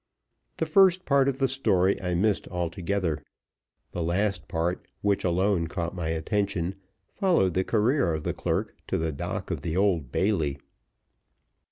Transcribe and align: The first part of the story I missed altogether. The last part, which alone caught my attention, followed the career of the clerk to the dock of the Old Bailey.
The 0.57 0.65
first 0.65 1.05
part 1.05 1.27
of 1.29 1.37
the 1.37 1.47
story 1.47 2.01
I 2.01 2.15
missed 2.15 2.47
altogether. 2.47 3.21
The 3.91 4.01
last 4.01 4.47
part, 4.47 4.87
which 5.03 5.23
alone 5.23 5.67
caught 5.67 5.93
my 5.95 6.07
attention, 6.07 6.73
followed 7.13 7.53
the 7.53 7.63
career 7.63 8.11
of 8.15 8.23
the 8.23 8.33
clerk 8.33 8.73
to 8.87 8.97
the 8.97 9.11
dock 9.11 9.51
of 9.51 9.61
the 9.61 9.77
Old 9.77 10.11
Bailey. 10.11 10.57